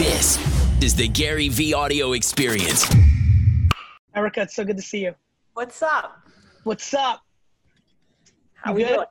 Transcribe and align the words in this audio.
This 0.00 0.38
is 0.82 0.96
the 0.96 1.10
GaryVee 1.10 1.74
audio 1.74 2.14
experience. 2.14 2.90
Erika, 4.16 4.40
it's 4.40 4.56
so 4.56 4.64
good 4.64 4.78
to 4.78 4.82
see 4.82 5.00
you. 5.00 5.14
What's 5.52 5.82
up? 5.82 6.26
What's 6.64 6.94
up? 6.94 7.20
How 8.54 8.70
You 8.70 8.76
we 8.76 8.84
good? 8.84 8.94
doing? 8.94 9.06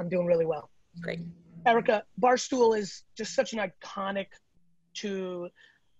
I'm 0.00 0.08
doing 0.08 0.26
really 0.26 0.46
well. 0.46 0.68
Great. 1.00 1.20
Erika, 1.64 2.02
Barstool 2.20 2.76
is 2.76 3.04
just 3.16 3.36
such 3.36 3.52
an 3.52 3.60
iconic 3.60 4.26
to 4.94 5.48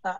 uh, 0.04 0.14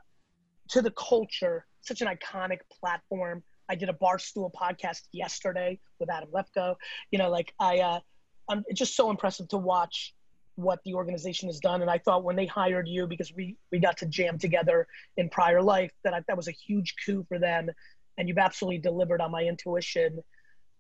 to 0.69 0.81
the 0.81 0.93
culture, 0.93 1.67
such 1.81 2.01
an 2.01 2.07
iconic 2.07 2.59
platform. 2.81 3.43
I 3.69 3.75
did 3.75 3.89
a 3.89 3.95
Barstool 3.95 4.53
podcast 4.53 5.01
yesterday 5.11 5.81
with 5.99 6.09
Adam 6.13 6.29
Lefkoe. 6.33 6.77
You 7.11 7.19
know, 7.19 7.29
like 7.29 7.53
I, 7.59 7.81
uh, 7.81 8.01
I'm 8.49 8.63
it's 8.69 8.79
just 8.79 8.95
so 8.95 9.11
impressive 9.11 9.49
to 9.49 9.59
watch 9.59 10.14
what 10.57 10.81
the 10.85 10.95
organization 10.95 11.49
has 11.49 11.59
done. 11.59 11.83
And 11.83 11.91
I 11.91 11.99
thought 11.99 12.25
when 12.25 12.37
they 12.37 12.47
hired 12.47 12.89
you, 12.89 13.07
because 13.07 13.33
we 13.33 13.57
we 13.73 13.79
got 13.79 13.97
to 13.99 14.07
jam 14.07 14.39
together 14.39 14.87
in 15.17 15.29
prior 15.29 15.63
life, 15.63 15.93
that 16.05 16.15
I, 16.15 16.21
that 16.29 16.37
was 16.37 16.49
a 16.49 16.53
huge 16.53 16.95
coup 17.05 17.25
for 17.29 17.39
them. 17.39 17.71
And 18.17 18.29
you've 18.29 18.39
absolutely 18.39 18.79
delivered 18.79 19.21
on 19.21 19.31
my 19.31 19.43
intuition. 19.43 20.21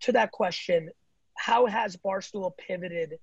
To 0.02 0.12
that 0.12 0.30
question, 0.32 0.90
how 1.36 1.66
has 1.66 1.96
Barstool 1.96 2.52
pivoted 2.56 3.18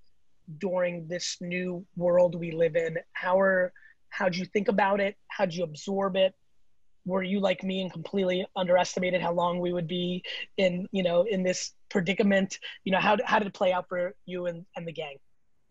during 0.58 1.08
this 1.08 1.38
new 1.40 1.86
world 1.96 2.36
we 2.36 2.52
live 2.52 2.76
in? 2.76 2.98
How 3.13 3.40
are 3.40 3.72
how'd 4.10 4.36
you 4.36 4.46
think 4.46 4.68
about 4.68 4.99
it? 4.99 5.16
How'd 5.27 5.54
you 5.54 5.63
absorb 5.63 6.16
it? 6.18 6.36
Were 7.05 7.24
you 7.24 7.40
like 7.40 7.63
me 7.63 7.82
and 7.82 7.91
completely 7.91 8.46
underestimated 8.55 9.22
how 9.22 9.34
long 9.34 9.60
we 9.60 9.74
would 9.74 9.88
be 9.88 10.24
in, 10.58 10.88
you 10.91 11.02
know, 11.02 11.24
in 11.24 11.44
this 11.44 11.72
predicament? 11.90 12.60
You 12.84 12.91
know, 12.91 12.99
how, 12.99 13.18
how 13.26 13.40
did 13.40 13.48
it 13.48 13.54
play 13.54 13.72
out 13.72 13.88
for 13.88 14.13
you 14.26 14.46
and, 14.46 14.66
and 14.76 14.88
the 14.88 14.91
gang? 14.91 15.18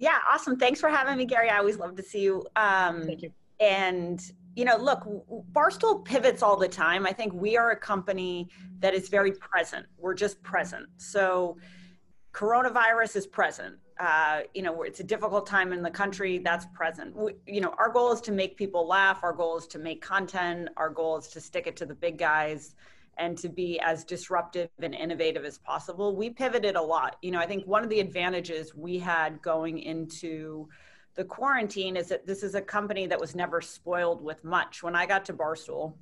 Yeah, 0.01 0.19
awesome. 0.33 0.57
Thanks 0.57 0.81
for 0.81 0.89
having 0.89 1.19
me, 1.19 1.27
Gary. 1.27 1.51
I 1.51 1.59
always 1.59 1.79
love 1.79 1.95
to 1.97 2.03
see 2.03 2.23
you. 2.23 2.43
Um, 2.57 3.05
Thank 3.05 3.23
you. 3.23 3.31
And 3.61 4.21
you 4.57 4.65
know, 4.65 4.77
look, 4.77 5.07
Barstool 5.53 6.05
pivots 6.05 6.43
all 6.43 6.57
the 6.57 6.69
time. 6.69 7.07
I 7.07 7.13
think 7.13 7.33
we 7.33 7.57
are 7.57 7.71
a 7.71 7.77
company 7.77 8.49
that 8.81 8.95
is 8.95 9.09
very 9.09 9.33
present. 9.33 9.87
We're 9.97 10.15
just 10.15 10.43
present. 10.43 10.87
So, 10.97 11.57
coronavirus 12.33 13.17
is 13.17 13.27
present. 13.27 13.77
Uh, 14.01 14.41
you 14.55 14.63
know, 14.63 14.83
it's 14.83 15.01
a 15.01 15.05
difficult 15.05 15.47
time 15.47 15.73
in 15.73 15.83
the 15.83 15.91
country. 15.91 16.39
That's 16.39 16.67
present. 16.75 17.15
We, 17.15 17.35
you 17.47 17.61
know, 17.61 17.75
our 17.79 17.91
goal 17.93 18.13
is 18.13 18.21
to 18.23 18.33
make 18.33 18.57
people 18.57 18.89
laugh. 18.89 19.23
Our 19.23 19.35
goal 19.35 19.59
is 19.59 19.67
to 19.69 19.79
make 19.79 20.01
content. 20.03 20.71
Our 20.79 20.89
goal 20.89 21.19
is 21.19 21.29
to 21.29 21.41
stick 21.41 21.67
it 21.67 21.77
to 21.77 21.87
the 21.87 21.95
big 21.95 22.19
guys 22.19 22.75
and 23.21 23.37
to 23.39 23.49
be 23.49 23.79
as 23.81 24.03
disruptive 24.03 24.71
and 24.81 24.95
innovative 24.95 25.45
as 25.45 25.59
possible. 25.59 26.17
We 26.17 26.31
pivoted 26.31 26.75
a 26.75 26.83
lot. 26.83 27.17
You 27.23 27.31
know, 27.31 27.39
I 27.39 27.47
think 27.47 27.67
one 27.67 27.85
of 27.85 27.91
the 27.91 28.01
advantages 28.01 28.75
we 28.75 28.99
had 28.99 29.41
going 29.43 29.79
into 29.79 30.69
the 31.15 31.25
quarantine 31.25 31.97
is 31.97 32.09
that 32.09 32.27
this 32.27 32.43
is 32.43 32.55
a 32.55 32.63
company 32.63 33.07
that 33.07 33.21
was 33.21 33.35
never 33.35 33.61
spoiled 33.61 34.23
with 34.23 34.43
much. 34.43 34.83
When 34.83 34.97
I 34.97 35.05
got 35.05 35.25
to 35.27 35.35
Barstool, 35.35 35.93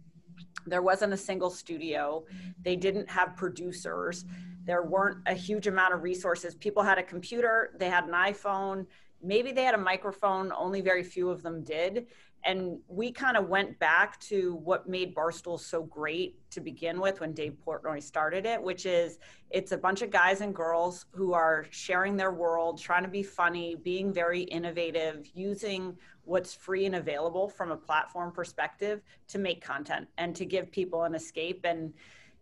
there 0.65 0.83
wasn't 0.83 1.13
a 1.13 1.17
single 1.17 1.51
studio. 1.51 2.25
They 2.63 2.77
didn't 2.77 3.11
have 3.11 3.37
producers. 3.37 4.25
There 4.65 4.83
weren't 4.83 5.19
a 5.27 5.35
huge 5.35 5.67
amount 5.67 5.95
of 5.95 6.05
resources. 6.05 6.55
People 6.55 6.83
had 6.85 6.99
a 6.99 7.03
computer, 7.03 7.71
they 7.79 7.89
had 7.89 8.05
an 8.05 8.13
iPhone, 8.13 8.87
maybe 9.23 9.51
they 9.51 9.65
had 9.65 9.75
a 9.75 9.79
microphone, 9.79 10.53
only 10.57 10.83
very 10.83 11.03
few 11.03 11.31
of 11.31 11.43
them 11.43 11.65
did. 11.65 12.07
And 12.45 12.79
we 12.89 13.11
kind 13.11 13.37
of 13.37 13.49
went 13.49 13.79
back 13.79 14.19
to 14.21 14.55
what 14.65 14.89
made 14.89 15.15
Barstool 15.15 15.59
so 15.59 15.83
great 15.83 16.39
to 16.51 16.61
begin 16.61 17.01
with 17.01 17.21
when 17.21 17.33
Dave 17.33 17.57
Portnoy 17.67 18.03
started 18.03 18.47
it, 18.47 18.63
which 18.63 18.87
is 18.87 19.19
it's 19.51 19.73
a 19.73 19.77
bunch 19.77 20.03
of 20.03 20.11
guys 20.11 20.41
and 20.41 20.55
girls 20.55 21.07
who 21.13 21.33
are 21.35 21.67
sharing 21.71 22.17
their 22.17 22.33
world, 22.33 22.81
trying 22.81 23.03
to 23.03 23.09
be 23.09 23.23
funny, 23.23 23.75
being 23.75 24.13
very 24.13 24.43
innovative, 24.43 25.27
using 25.35 25.97
what's 26.25 26.55
free 26.55 26.87
and 26.87 26.95
available 26.95 27.49
from 27.49 27.71
a 27.71 27.77
platform 27.77 28.31
perspective 28.31 29.03
to 29.27 29.39
make 29.39 29.65
content 29.65 30.07
and 30.19 30.37
to 30.37 30.45
give 30.45 30.71
people 30.71 31.05
an 31.05 31.15
escape. 31.15 31.63
And, 31.65 31.93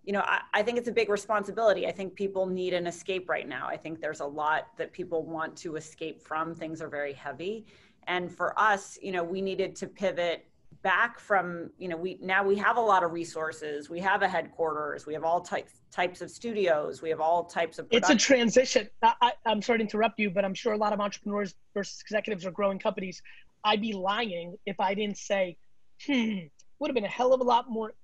you 0.05 0.13
know, 0.13 0.21
I, 0.21 0.41
I 0.55 0.63
think 0.63 0.77
it's 0.79 0.89
a 0.89 0.93
big 0.93 1.09
responsibility. 1.09 1.87
I 1.87 1.93
think 1.93 2.15
people 2.15 2.47
need 2.47 2.75
an 2.75 2.87
escape 2.87 3.29
right 3.29 3.49
now. 3.49 3.67
I 3.69 3.77
think 3.77 4.01
there's 4.01 4.21
a 4.21 4.27
lot 4.27 4.69
that 4.77 4.93
people 4.93 5.25
want 5.25 5.57
to 5.59 5.77
escape 5.77 6.21
from. 6.21 6.55
Things 6.55 6.83
are 6.83 6.89
very 6.89 7.13
heavy. 7.13 7.67
And 8.07 8.31
for 8.31 8.59
us, 8.59 8.99
you 9.03 9.13
know, 9.13 9.25
we 9.25 9.41
needed 9.41 9.75
to 9.77 9.87
pivot 9.87 10.47
back 10.83 11.19
from, 11.19 11.71
you 11.79 11.89
know, 11.89 11.97
we 11.97 12.19
now 12.23 12.45
we 12.45 12.55
have 12.57 12.77
a 12.77 12.81
lot 12.81 13.03
of 13.03 13.13
resources. 13.13 13.91
We 13.91 13.99
have 14.01 14.23
a 14.23 14.29
headquarters. 14.29 15.07
We 15.07 15.15
have 15.15 15.25
all 15.25 15.41
types 15.41 15.81
types 15.91 16.21
of 16.21 16.31
studios. 16.31 17.03
We 17.03 17.11
have 17.11 17.21
all 17.21 17.45
types 17.45 17.79
of. 17.79 17.87
It's 17.91 18.11
a 18.11 18.15
transition. 18.15 18.89
I, 19.03 19.15
I, 19.21 19.33
I'm 19.47 19.63
sorry 19.63 19.79
to 19.79 19.83
interrupt 19.85 20.19
you, 20.19 20.31
but 20.31 20.45
I'm 20.45 20.55
sure 20.55 20.73
a 20.73 20.79
lot 20.79 20.93
of 20.93 21.01
entrepreneurs 21.01 21.55
versus 21.75 22.01
executives 22.01 22.47
are 22.47 22.51
growing 22.53 22.79
companies. 22.79 23.23
I'd 23.65 23.81
be 23.81 23.93
lying 23.93 24.57
if 24.65 24.79
I 24.79 24.95
didn't 24.95 25.19
say, 25.19 25.57
hmm, 26.07 26.39
would 26.79 26.89
have 26.89 26.95
been 26.95 27.05
a 27.05 27.09
hell 27.09 27.33
of 27.33 27.41
a 27.41 27.45
lot 27.45 27.69
more 27.69 27.95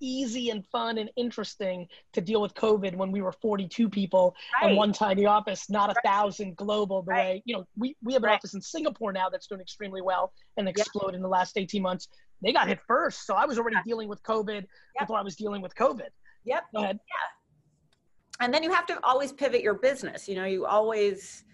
easy 0.00 0.50
and 0.50 0.66
fun 0.66 0.98
and 0.98 1.10
interesting 1.16 1.86
to 2.12 2.20
deal 2.20 2.40
with 2.40 2.54
COVID 2.54 2.94
when 2.96 3.12
we 3.12 3.20
were 3.22 3.32
42 3.32 3.88
people 3.88 4.34
in 4.62 4.68
Right. 4.70 4.76
one 4.76 4.92
tiny 4.92 5.26
office, 5.26 5.68
not 5.70 5.90
a 5.90 6.00
thousand 6.04 6.56
global. 6.56 7.02
The 7.02 7.10
Right. 7.12 7.18
way 7.18 7.42
you 7.44 7.54
know, 7.56 7.66
we 7.76 7.96
we 8.02 8.12
have 8.14 8.22
an 8.22 8.28
Right. 8.28 8.36
office 8.36 8.54
in 8.54 8.62
Singapore 8.62 9.12
now 9.12 9.28
that's 9.28 9.46
doing 9.46 9.60
extremely 9.60 10.00
well 10.02 10.32
and 10.56 10.68
exploded 10.68 11.14
in 11.14 11.22
the 11.22 11.28
last 11.28 11.56
18 11.58 11.82
months. 11.82 12.08
They 12.42 12.52
got 12.52 12.68
hit 12.68 12.80
first, 12.86 13.26
so 13.26 13.34
I 13.34 13.44
was 13.46 13.58
already 13.58 13.76
Yeah. 13.76 13.82
dealing 13.84 14.08
with 14.08 14.22
COVID 14.22 14.62
Yep. 14.62 14.68
before 15.00 15.18
I 15.18 15.22
was 15.22 15.36
dealing 15.36 15.60
with 15.62 15.74
COVID. 15.74 16.08
Yep. 16.44 16.64
Go 16.74 16.82
ahead. 16.82 17.00
Yeah. 17.06 17.14
and 18.42 18.54
then 18.54 18.62
you 18.62 18.72
have 18.72 18.86
to 18.86 18.98
always 19.04 19.32
pivot 19.34 19.60
your 19.60 19.74
business 19.74 20.26
you 20.26 20.34
know 20.34 20.46
you 20.46 20.64
always 20.64 21.44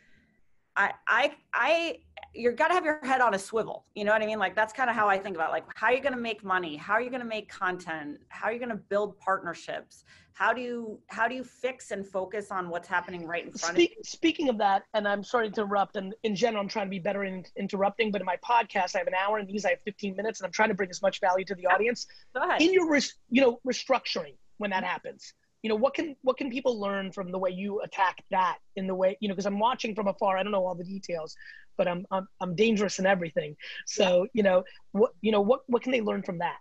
i 0.77 0.93
i 1.09 1.35
i 1.53 2.01
you're 2.37 2.53
got 2.53 2.69
to 2.69 2.75
have 2.75 2.85
your 2.85 3.01
head 3.05 3.21
on 3.21 3.35
a 3.35 3.39
swivel 3.39 3.85
you 3.95 4.05
know 4.05 4.13
what 4.13 4.23
i 4.23 4.27
mean 4.27 4.39
like 4.39 4.55
that's 4.55 4.73
kind 4.73 4.91
of 4.91 4.97
how 4.97 5.09
i 5.09 5.19
think 5.19 5.37
about 5.37 5.51
it. 5.51 5.53
like 5.53 5.65
how 5.75 5.89
are 5.89 5.95
you 5.95 6.03
going 6.03 6.15
to 6.15 6.21
make 6.21 6.45
money 6.45 6.77
how 6.77 6.93
are 6.95 7.01
you 7.01 7.11
going 7.11 7.23
to 7.23 7.27
make 7.27 7.49
content 7.49 8.19
how 8.29 8.47
are 8.47 8.53
you 8.53 8.59
going 8.59 8.71
to 8.71 8.77
build 8.77 9.19
partnerships 9.19 10.05
how 10.37 10.53
do 10.53 10.61
you 10.61 10.99
how 11.07 11.27
do 11.27 11.35
you 11.35 11.43
fix 11.43 11.91
and 11.93 12.07
focus 12.07 12.51
on 12.51 12.69
what's 12.69 12.87
happening 12.87 13.27
right 13.27 13.47
in 13.47 13.53
front 13.53 13.77
of 13.77 13.81
you 13.81 13.89
speaking 14.03 14.49
of 14.49 14.59
that, 14.59 14.83
and 14.95 15.09
I'm 15.09 15.25
sorry 15.25 15.51
to 15.51 15.63
interrupt, 15.63 15.97
and 15.97 16.15
in 16.23 16.37
general, 16.37 16.63
I'm 16.63 16.69
trying 16.69 16.87
to 16.87 16.91
be 16.91 16.99
better 16.99 17.25
in 17.25 17.45
interrupting, 17.57 18.11
but 18.13 18.21
in 18.21 18.27
my 18.27 18.37
podcast, 18.37 18.95
I 18.95 18.99
have 18.99 19.07
an 19.07 19.15
hour, 19.15 19.39
and 19.39 19.49
these 19.49 19.65
I 19.65 19.71
have 19.71 19.81
15 19.83 20.15
minutes, 20.15 20.41
and 20.41 20.47
I'm 20.47 20.53
trying 20.53 20.69
to 20.69 20.75
bring 20.75 20.91
as 20.91 21.01
much 21.01 21.21
value 21.21 21.45
to 21.47 21.55
the 21.55 21.67
audience. 21.67 22.07
go 22.35 22.43
ahead 22.43 22.61
In 22.61 22.73
your, 22.73 22.95
you 23.31 23.43
know, 23.43 23.61
restructuring 23.67 24.35
when 24.59 24.71
that 24.71 24.83
mm-hmm. 24.83 24.93
happens, 24.93 25.33
you 25.63 25.69
know, 25.69 25.77
what 25.77 25.95
can 25.95 26.17
what 26.23 26.37
can 26.37 26.51
people 26.51 26.79
learn 26.81 27.13
from 27.13 27.33
the 27.33 27.39
way 27.39 27.51
you 27.51 27.81
attack 27.81 28.23
that 28.31 28.59
in 28.77 28.87
the 28.87 28.95
way, 28.95 29.17
you 29.21 29.29
know, 29.29 29.35
because 29.35 29.47
I'm 29.47 29.59
watching 29.59 29.95
from 29.95 30.09
afar, 30.09 30.37
I 30.37 30.43
don't 30.43 30.53
know 30.53 30.65
all 30.65 30.75
the 30.75 30.85
details, 30.85 31.37
but 31.77 31.89
I'm 31.89 32.07
I'm, 32.11 32.29
I'm 32.41 32.55
dangerous 32.55 32.99
in 32.99 33.07
everything. 33.07 33.57
So, 33.87 34.27
you 34.33 34.43
know, 34.43 34.65
what 34.93 35.13
you 35.23 35.33
know, 35.33 35.41
what 35.41 35.61
what 35.67 35.83
can 35.83 35.93
they 35.93 36.01
learn 36.01 36.23
from 36.23 36.39
that? 36.39 36.59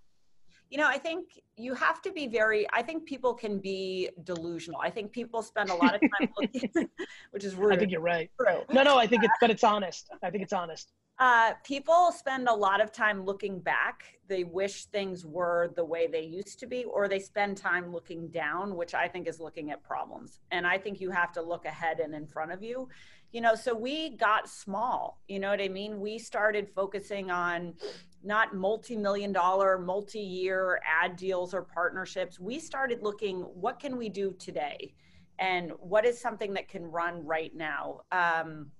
you 0.70 0.78
know 0.80 0.88
i 0.88 0.98
think 0.98 1.40
you 1.58 1.74
have 1.74 2.02
to 2.02 2.12
be 2.12 2.28
very 2.28 2.66
i 2.74 2.82
think 2.82 3.06
people 3.06 3.34
can 3.34 3.60
be 3.60 4.10
delusional 4.24 4.80
i 4.82 4.90
think 4.90 5.12
people 5.12 5.42
spend 5.42 5.70
a 5.70 5.76
lot 5.76 5.96
of 5.96 6.02
time 6.02 6.30
looking 6.42 6.70
which 7.32 7.44
is 7.44 7.56
rude 7.56 7.74
I 7.74 7.78
think 7.78 7.92
you're 7.92 8.02
right. 8.02 8.32
No, 8.72 8.84
no, 8.84 8.98
I 8.98 9.08
think 9.08 9.24
it's, 9.24 9.34
but 9.42 9.50
it's 9.50 9.64
honest. 9.64 10.10
I 10.24 10.30
think 10.30 10.44
it's 10.44 10.54
honest. 10.54 10.92
Uh, 11.18 11.54
people 11.64 12.12
spend 12.12 12.50
a 12.50 12.54
lot 12.54 12.82
of 12.82 12.92
time 12.92 13.24
looking 13.24 13.60
back. 13.60 14.04
They 14.28 14.44
wish 14.44 14.86
things 14.86 15.26
were 15.26 15.72
the 15.76 15.86
way 15.86 16.08
they 16.08 16.24
used 16.24 16.60
to 16.60 16.68
be, 16.68 16.84
or 16.84 17.08
they 17.08 17.20
spend 17.20 17.56
time 17.56 17.94
looking 17.94 18.28
down, 18.30 18.76
which 18.76 18.94
I 18.94 19.08
think 19.08 19.28
is 19.28 19.40
looking 19.40 19.72
at 19.72 19.82
problems. 19.82 20.40
And 20.52 20.68
I 20.68 20.78
think 20.78 21.00
you 21.00 21.12
have 21.12 21.32
to 21.34 21.42
look 21.42 21.66
ahead 21.66 22.00
and 22.02 22.14
in 22.14 22.28
front 22.28 22.52
of 22.52 22.62
you. 22.62 22.90
You 23.32 23.42
know, 23.42 23.56
so 23.56 23.74
we 23.74 24.18
got 24.18 24.50
small. 24.50 25.22
You 25.28 25.40
know 25.40 25.50
what 25.50 25.62
I 25.62 25.70
mean? 25.70 26.02
We 26.02 26.20
started 26.20 26.68
focusing 26.76 27.32
on 27.32 27.76
not 28.24 28.54
multi 28.54 28.98
million 28.98 29.32
dollar, 29.32 29.78
multi 29.78 30.20
year 30.20 30.82
ad 30.86 31.16
deals 31.16 31.54
or 31.54 31.62
partnerships. 31.62 32.40
We 32.40 32.60
started 32.60 33.04
looking 33.04 33.40
what 33.42 33.80
can 33.80 33.96
we 33.96 34.10
do 34.10 34.34
today? 34.38 34.94
And 35.40 35.72
what 35.80 36.06
is 36.06 36.20
something 36.20 36.54
that 36.54 36.68
can 36.68 36.84
run 36.84 37.26
right 37.26 37.54
now? 37.56 38.02
Um, 38.12 38.72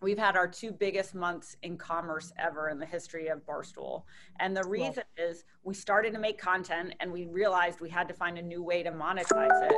we've 0.00 0.18
had 0.18 0.36
our 0.36 0.48
two 0.48 0.72
biggest 0.72 1.14
months 1.14 1.56
in 1.62 1.76
commerce 1.76 2.32
ever 2.38 2.68
in 2.68 2.78
the 2.78 2.86
history 2.86 3.28
of 3.28 3.44
Barstool. 3.46 4.02
And 4.40 4.56
the 4.56 4.64
reason 4.64 5.04
is 5.16 5.44
we 5.62 5.74
started 5.74 6.12
to 6.14 6.18
make 6.18 6.38
content 6.38 6.94
and 7.00 7.12
we 7.12 7.26
realized 7.26 7.80
we 7.80 7.90
had 7.90 8.08
to 8.08 8.14
find 8.14 8.38
a 8.38 8.42
new 8.42 8.62
way 8.62 8.82
to 8.82 8.90
monetize 8.90 9.70
it 9.70 9.76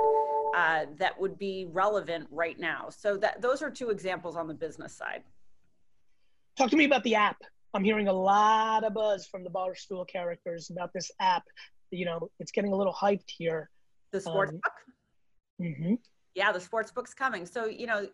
uh, 0.57 0.87
that 0.99 1.21
would 1.21 1.39
be 1.39 1.67
relevant 1.71 2.27
right 2.31 2.59
now. 2.59 2.89
So 2.91 3.17
that 3.19 3.43
those 3.43 3.63
are 3.63 3.71
two 3.71 3.91
examples 3.91 4.37
on 4.37 4.47
the 4.47 4.55
business 4.55 4.93
side. 4.93 5.23
Talk 6.57 6.71
to 6.71 6.77
me 6.77 6.85
about 6.85 7.05
the 7.05 7.15
app. 7.15 7.37
I'm 7.75 7.85
hearing 7.85 8.09
a 8.09 8.13
lot 8.13 8.85
of 8.85 8.95
buzz 8.95 9.27
from 9.27 9.45
the 9.45 9.51
Barstool 9.51 10.09
characters 10.09 10.71
about 10.71 10.93
this 10.95 11.11
app. 11.21 11.43
You 11.91 12.07
know, 12.07 12.31
it's 12.41 12.53
getting 12.53 12.73
a 12.73 12.77
little 12.77 12.95
hyped 12.95 13.29
here. 13.29 13.71
The 14.13 14.21
sports 14.21 14.53
Um, 14.53 14.61
book, 14.63 14.73
hmm 15.61 15.95
yeah, 16.35 16.53
the 16.53 16.61
sports 16.61 16.93
book's 16.93 17.15
coming. 17.15 17.47
So 17.47 17.65
you 17.65 17.87
know, 17.87 18.09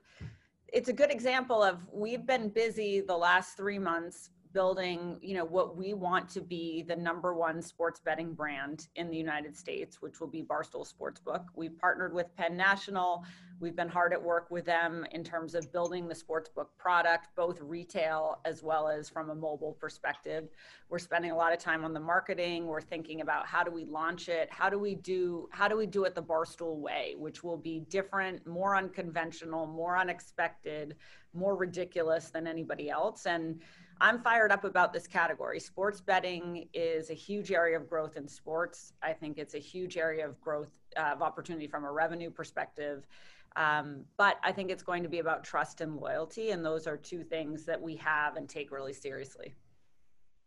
it's 0.73 0.89
a 0.89 0.93
good 0.93 1.11
example 1.11 1.63
of 1.63 1.79
we've 1.93 2.27
been 2.27 2.49
busy 2.49 3.01
the 3.01 3.17
last 3.17 3.57
three 3.57 3.79
months 3.79 4.31
building, 4.53 5.19
you 5.23 5.35
know, 5.35 5.45
what 5.45 5.77
we 5.77 5.95
want 5.95 6.29
to 6.31 6.41
be 6.41 6.83
the 6.83 6.97
number 6.97 7.35
one 7.35 7.63
sports 7.63 8.01
betting 8.01 8.35
brand 8.35 8.89
in 8.97 9.11
the 9.11 9.17
United 9.17 9.57
States, 9.57 10.01
which 10.01 10.21
will 10.21 10.29
be 10.29 10.43
Barstool 10.43 10.87
Sportsbook. 10.87 11.45
We've 11.55 11.79
partnered 11.79 12.13
with 12.13 12.35
Penn 12.37 12.57
National. 12.57 13.25
We've 13.61 13.77
been 13.77 13.89
hard 13.89 14.13
at 14.13 14.21
work 14.21 14.51
with 14.51 14.65
them 14.65 15.07
in 15.13 15.23
terms 15.23 15.55
of 15.55 15.73
building 15.73 16.09
the 16.09 16.15
sportsbook 16.15 16.67
product, 16.79 17.29
both 17.37 17.61
retail 17.61 18.41
as 18.45 18.63
well 18.63 18.89
as 18.89 19.09
from 19.09 19.31
a 19.31 19.35
mobile 19.35 19.77
perspective. 19.79 20.49
We're 20.89 20.99
spending 20.99 21.31
a 21.31 21.37
lot 21.37 21.53
of 21.53 21.61
time 21.61 21.85
on 21.85 21.95
the 21.95 22.01
marketing. 22.01 22.67
We're 22.67 22.81
thinking 22.81 23.21
about 23.21 23.47
how 23.47 23.63
do 23.63 23.71
we 23.71 23.85
launch 23.85 24.29
it? 24.29 24.49
How 24.51 24.69
do 24.69 24.79
we 24.79 24.97
do 24.97 25.49
how 25.53 25.69
do 25.69 25.77
we 25.77 25.87
do 25.87 26.05
it 26.05 26.15
the 26.15 26.23
Barstool 26.23 26.79
way, 26.79 27.15
which 27.17 27.45
will 27.45 27.57
be 27.57 27.81
different, 27.89 28.45
more 28.47 28.77
unconventional, 28.77 29.67
more 29.67 29.97
unexpected, 29.97 30.97
more 31.35 31.57
ridiculous 31.57 32.31
than 32.31 32.47
anybody 32.47 32.91
else. 32.91 33.27
And 33.27 33.61
I'm 34.03 34.19
fired 34.19 34.51
up 34.51 34.65
about 34.65 34.93
this 34.93 35.07
category. 35.07 35.61
Sports 35.61 36.01
betting 36.01 36.69
is 36.75 37.11
a 37.11 37.15
huge 37.15 37.53
area 37.53 37.77
of 37.77 37.89
growth 37.89 38.17
in 38.17 38.27
sports. 38.27 38.95
I 39.01 39.13
think 39.13 39.39
it's 39.39 39.55
a 39.55 39.61
huge 39.61 39.97
area 39.97 40.27
of 40.27 40.41
growth 40.41 40.77
uh, 40.97 41.13
of 41.13 41.23
opportunity 41.23 41.69
from 41.69 41.85
a 41.85 41.93
revenue 41.93 42.29
perspective. 42.29 43.07
Um, 43.55 44.05
but 44.17 44.39
I 44.43 44.51
think 44.51 44.73
it's 44.73 44.83
going 44.83 45.05
to 45.05 45.09
be 45.09 45.21
about 45.21 45.45
trust 45.45 45.83
and 45.83 45.97
loyalty, 45.97 46.51
and 46.51 46.65
those 46.65 46.89
are 46.89 46.97
two 46.97 47.23
things 47.23 47.65
that 47.67 47.81
we 47.81 47.95
have 47.97 48.37
and 48.37 48.49
take 48.49 48.73
really 48.73 48.93
seriously. 48.93 49.55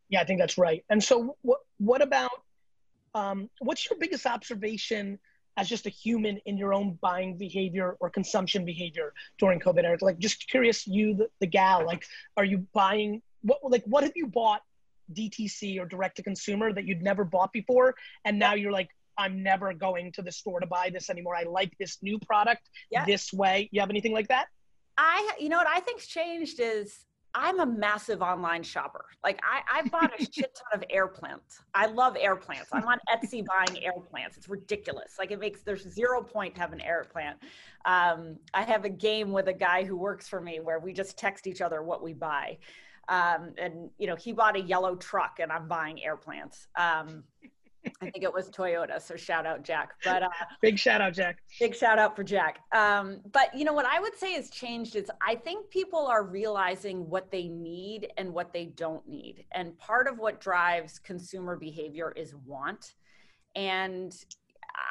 Yeah, 0.10 0.20
I 0.20 0.26
think 0.26 0.42
that's 0.42 0.58
right. 0.58 0.84
And 0.90 1.02
so, 1.02 1.38
what 1.42 1.60
what 1.78 2.02
about 2.02 2.32
um, 3.14 3.50
what's 3.60 3.90
your 3.90 3.98
biggest 3.98 4.26
observation 4.26 5.18
as 5.56 5.70
just 5.70 5.86
a 5.86 5.90
human 5.90 6.40
in 6.46 6.58
your 6.58 6.74
own 6.74 6.98
buying 7.02 7.38
behavior 7.38 7.96
or 8.02 8.10
consumption 8.10 8.66
behavior 8.66 9.14
during 9.38 9.62
COVID? 9.62 9.86
Eric, 9.86 10.02
like 10.02 10.20
just 10.20 10.50
curious, 10.50 10.86
you 10.86 11.16
the, 11.16 11.30
the 11.40 11.48
gal, 11.48 11.86
like, 11.86 12.06
are 12.36 12.44
you 12.44 12.68
buying 12.74 13.22
what 13.46 13.60
like 13.64 13.84
what 13.86 14.04
have 14.04 14.14
you 14.16 14.28
bought 14.28 14.62
DTC 15.14 15.80
or 15.80 15.86
direct 15.86 16.18
to 16.18 16.24
consumer 16.24 16.74
that 16.74 16.86
you'd 16.86 17.02
never 17.02 17.24
bought 17.24 17.54
before, 17.54 17.96
and 18.26 18.38
now 18.38 18.54
you're 18.56 18.72
like, 18.72 18.90
I'm 19.18 19.44
never 19.44 19.74
going 19.74 20.12
to 20.14 20.22
the 20.22 20.32
store 20.32 20.60
to 20.60 20.68
buy 20.68 20.90
this 20.92 21.10
anymore. 21.10 21.36
I 21.36 21.44
like 21.44 21.72
this 21.80 21.98
new 22.02 22.20
product 22.20 22.70
yeah. 22.92 23.06
this 23.06 23.32
way. 23.32 23.70
You 23.72 23.80
have 23.82 23.90
anything 23.90 24.14
like 24.14 24.28
that? 24.28 24.48
I, 24.98 25.32
you 25.40 25.50
know 25.50 25.58
what 25.58 25.68
I 25.68 25.80
think's 25.80 26.08
changed 26.08 26.60
is 26.60 27.06
I'm 27.38 27.60
a 27.60 27.66
massive 27.66 28.22
online 28.22 28.64
shopper. 28.64 29.06
Like 29.22 29.42
I, 29.44 29.80
I 29.80 29.88
bought 29.90 30.14
a 30.18 30.24
shit 30.24 30.56
ton 30.56 30.80
of 30.80 30.84
air 30.90 31.06
plants. 31.06 31.62
I 31.74 31.88
love 31.88 32.16
air 32.18 32.38
plants. 32.38 32.70
I'm 32.72 32.88
on 32.88 32.98
Etsy 33.14 33.46
buying 33.68 33.84
air 33.84 33.92
plants. 34.10 34.38
It's 34.38 34.48
ridiculous. 34.48 35.16
Like 35.20 35.32
it 35.32 35.40
makes 35.40 35.62
there's 35.62 35.84
zero 35.84 36.24
point 36.24 36.56
to 36.56 36.62
have 36.62 36.72
an 36.72 36.80
air 36.80 37.04
plant. 37.12 37.38
Um, 37.86 38.38
I 38.54 38.64
have 38.64 38.86
a 38.86 38.90
game 38.90 39.34
with 39.34 39.50
a 39.50 39.54
guy 39.54 39.84
who 39.84 39.98
works 39.98 40.30
for 40.30 40.40
me 40.40 40.62
where 40.62 40.80
we 40.80 40.94
just 40.94 41.18
text 41.18 41.46
each 41.46 41.60
other 41.62 41.84
what 41.84 42.02
we 42.02 42.14
buy. 42.14 42.58
Um, 43.10 43.54
and 43.58 43.90
you 43.98 44.08
know, 44.08 44.16
he 44.16 44.32
bought 44.32 44.56
a 44.56 44.62
yellow 44.62 44.96
truck, 44.96 45.40
and 45.40 45.52
I'm 45.52 45.68
buying 45.68 46.04
air 46.04 46.16
plants. 46.16 46.68
Um, 46.76 47.26
I 48.02 48.10
think 48.10 48.24
it 48.24 48.34
was 48.34 48.50
Toyota. 48.50 49.02
So 49.02 49.16
shout 49.16 49.46
out 49.46 49.64
Jack. 49.64 49.94
But 50.04 50.24
uh, 50.24 50.30
big 50.62 50.78
shout 50.78 51.02
out 51.02 51.14
Jack. 51.14 51.38
Big 51.60 51.76
shout 51.76 51.98
out 51.98 52.16
for 52.16 52.24
Jack. 52.24 52.60
Um, 52.74 53.22
but 53.32 53.56
you 53.56 53.64
know 53.64 53.74
what 53.74 53.86
I 53.86 54.00
would 54.00 54.16
say 54.18 54.34
has 54.34 54.50
changed 54.50 54.96
is 54.96 55.10
I 55.26 55.36
think 55.36 55.70
people 55.70 56.06
are 56.06 56.24
realizing 56.24 57.10
what 57.10 57.32
they 57.32 57.48
need 57.48 58.12
and 58.18 58.34
what 58.34 58.52
they 58.52 58.66
don't 58.66 59.08
need, 59.08 59.46
and 59.54 59.78
part 59.78 60.08
of 60.08 60.18
what 60.18 60.42
drives 60.42 61.00
consumer 61.00 61.56
behavior 61.56 62.14
is 62.16 62.36
want. 62.46 62.96
And 63.56 64.14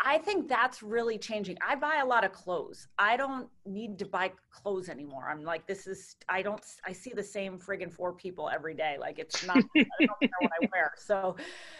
I 0.04 0.18
think 0.18 0.48
that's 0.48 0.82
really 0.82 1.18
changing. 1.18 1.58
I 1.66 1.74
buy 1.74 2.00
a 2.02 2.06
lot 2.06 2.24
of 2.24 2.32
clothes. 2.32 2.88
I 2.98 3.16
don't 3.16 3.48
need 3.66 3.98
to 3.98 4.06
buy 4.06 4.32
clothes 4.54 4.88
anymore. 4.88 5.28
I'm 5.28 5.42
like, 5.42 5.66
this 5.66 5.86
is, 5.86 6.16
I 6.28 6.42
don't, 6.42 6.62
I 6.86 6.92
see 6.92 7.12
the 7.12 7.22
same 7.22 7.58
friggin' 7.58 7.92
four 7.92 8.12
people 8.12 8.48
every 8.48 8.74
day. 8.74 8.96
Like 8.98 9.18
it's 9.18 9.44
not, 9.46 9.56
I 9.56 9.86
don't 10.00 10.22
know 10.22 10.28
what 10.40 10.52
I 10.62 10.68
wear. 10.72 10.92
So, 10.96 11.36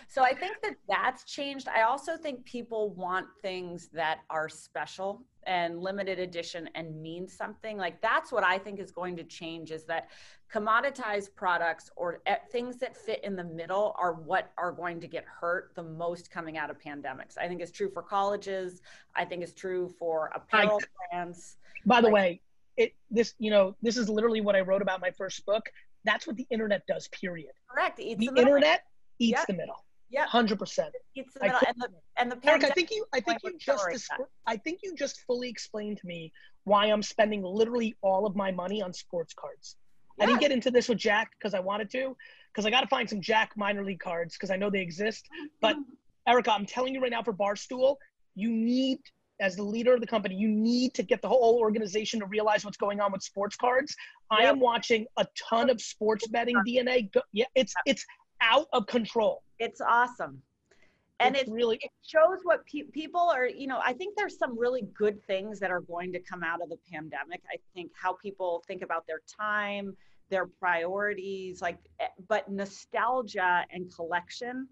so 0.09 0.23
I 0.23 0.35
think 0.35 0.57
that 0.63 0.75
that's 0.89 1.25
changed. 1.25 1.69
I 1.69 1.83
also 1.83 2.17
think 2.17 2.45
people 2.45 2.91
want 2.91 3.27
things 3.43 3.89
that 3.93 4.21
are 4.29 4.49
special 4.49 5.23
and 5.47 5.81
limited 5.81 6.19
edition 6.19 6.69
and 6.75 7.01
mean 7.01 7.29
something. 7.29 7.77
Like 7.77 8.01
that's 8.01 8.33
what 8.33 8.45
I 8.45 8.59
think 8.59 8.81
is 8.81 8.91
going 8.91 9.17
to 9.17 9.25
change 9.25 9.71
is 9.71 9.85
that 9.85 10.09
commoditized 10.53 11.35
products 11.35 11.91
or 11.97 12.21
eh, 12.27 12.37
things 12.51 12.77
that 12.79 12.97
fit 12.97 13.23
in 13.25 13.37
the 13.37 13.45
middle 13.45 13.95
are 13.99 14.15
what 14.15 14.53
are 14.59 14.73
going 14.73 15.01
to 15.01 15.07
get 15.07 15.25
hurt 15.25 15.73
the 15.75 15.83
most 15.83 16.31
coming 16.31 16.57
out 16.57 16.71
of 16.71 16.79
pandemics. 16.79 17.39
I 17.39 17.49
think 17.49 17.61
it's 17.61 17.73
true 17.73 17.91
for 17.91 18.03
colleges. 18.03 18.83
I 19.15 19.25
think 19.25 19.43
it's 19.43 19.53
true 19.53 19.93
for 19.99 20.31
apparel 20.35 20.81
I, 20.83 21.17
brands. 21.17 21.57
By 21.87 22.01
the 22.01 22.07
like, 22.07 22.15
way, 22.15 22.41
it 22.77 22.95
this 23.11 23.35
you 23.39 23.51
know 23.51 23.77
this 23.83 23.97
is 23.97 24.09
literally 24.09 24.41
what 24.41 24.57
I 24.57 24.61
wrote 24.61 24.83
about 24.83 25.01
my 25.01 25.11
first 25.11 25.45
book. 25.47 25.65
That's 26.05 26.27
what 26.27 26.37
the 26.37 26.47
internet 26.51 26.87
does. 26.87 27.09
Period. 27.09 27.53
Correct. 27.69 27.97
the, 27.97 28.15
the 28.15 28.27
internet 28.37 28.85
eats 29.19 29.39
yep. 29.39 29.47
the 29.47 29.55
middle. 29.55 29.85
Yeah, 30.11 30.27
hundred 30.27 30.59
percent. 30.59 30.93
Eats 31.15 31.35
the 31.35 31.41
middle, 31.41 31.61
and 31.67 31.77
the 31.81 31.89
and 32.17 32.33
the 32.33 32.49
Eric, 32.49 32.65
I 32.65 32.71
think 32.71 32.91
you, 32.91 33.05
I 33.13 33.21
think 33.21 33.39
you 33.43 33.57
just, 33.59 34.11
I 34.47 34.57
think 34.57 34.81
you 34.83 34.95
just 34.95 35.21
fully 35.23 35.49
explained 35.49 35.99
to 35.99 36.07
me 36.07 36.33
why 36.65 36.87
I'm 36.87 37.03
spending 37.03 37.43
literally 37.43 37.95
all 38.03 38.27
of 38.27 38.37
my 38.37 38.53
money 38.53 38.83
on 38.83 38.93
sports 38.93 39.35
cards. 39.35 39.77
Yeah. 40.19 40.25
I 40.25 40.27
didn't 40.29 40.41
get 40.41 40.53
into 40.53 40.71
this 40.71 40.89
with 40.89 40.99
Jack 40.99 41.33
because 41.39 41.55
I 41.55 41.61
wanted 41.61 41.91
to, 41.91 42.17
because 42.53 42.67
I 42.67 42.71
got 42.71 42.83
to 42.83 42.87
find 42.87 43.09
some 43.09 43.21
Jack 43.21 43.53
minor 43.57 43.85
league 43.85 44.01
cards 44.01 44.37
because 44.37 44.51
I 44.51 44.57
know 44.57 44.71
they 44.71 44.81
exist. 44.81 45.29
But 45.61 45.77
Erika, 46.29 46.53
I'm 46.53 46.67
telling 46.67 46.95
you 46.95 47.01
right 47.01 47.11
now 47.11 47.23
for 47.23 47.33
Barstool, 47.33 47.97
you 48.35 48.51
need, 48.51 49.01
as 49.41 49.57
the 49.57 49.63
leader 49.63 49.95
of 49.95 50.01
the 50.01 50.07
company, 50.07 50.35
you 50.35 50.49
need 50.49 50.95
to 50.95 51.03
get 51.03 51.21
the 51.23 51.29
whole 51.29 51.59
organization 51.59 52.21
to 52.21 52.27
realize 52.27 52.65
what's 52.65 52.77
going 52.77 53.01
on 53.01 53.13
with 53.13 53.23
sports 53.23 53.57
cards. 53.57 53.95
I 54.31 54.45
am 54.45 54.61
watching 54.61 55.07
a 55.17 55.27
ton 55.37 55.71
of 55.71 55.81
sports 55.81 56.27
betting 56.29 56.57
DNA. 56.67 57.13
Go, 57.13 57.21
yeah, 57.33 57.47
it's 57.55 57.75
it's 57.87 58.05
out 58.41 58.67
of 58.73 58.87
control. 58.87 59.43
It's 59.59 59.81
awesome 59.81 60.43
and 61.21 61.37
it's 61.37 61.49
it 61.49 61.53
really 61.53 61.77
it 61.77 61.91
shows 62.03 62.39
what 62.43 62.65
pe- 62.67 62.91
people 62.93 63.21
are 63.21 63.47
you 63.47 63.67
know 63.67 63.81
i 63.85 63.93
think 63.93 64.17
there's 64.17 64.39
some 64.39 64.59
really 64.59 64.83
good 64.97 65.23
things 65.27 65.61
that 65.61 65.71
are 65.71 65.81
going 65.81 66.13
to 66.13 66.19
come 66.21 66.43
out 66.43 66.61
of 66.63 66.69
the 66.69 66.79
pandemic 66.91 67.41
i 67.53 67.57
think 67.75 67.91
how 67.95 68.13
people 68.15 68.63
think 68.67 68.83
about 68.83 69.07
their 69.07 69.21
time 69.41 69.97
their 70.31 70.47
priorities 70.47 71.63
like 71.63 71.79
eh, 72.01 72.07
but 72.29 72.51
nostalgia 72.51 73.65
and 73.71 73.95
collection 73.95 74.69